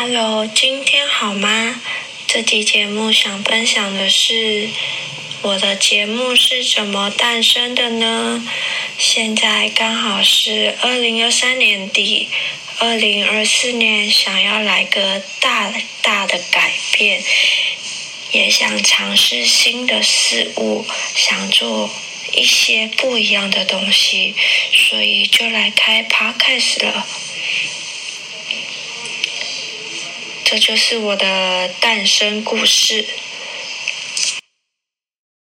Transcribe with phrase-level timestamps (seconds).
[0.00, 1.82] Hello，今天好吗？
[2.28, 4.70] 这期节目想分享的是
[5.42, 8.48] 我的节目是怎么诞生的呢？
[8.96, 12.28] 现在刚好是二零二三年底，
[12.78, 17.20] 二零二四年想要来个大大的改变，
[18.30, 20.86] 也想尝试新的事物，
[21.16, 21.90] 想做
[22.32, 24.36] 一些不一样的东西，
[24.72, 27.04] 所以就来开 Podcast 了。
[30.50, 33.04] 这就是我的诞生故事。